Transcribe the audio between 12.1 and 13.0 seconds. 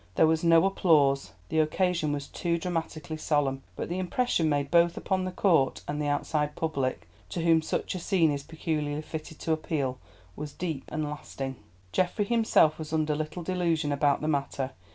himself was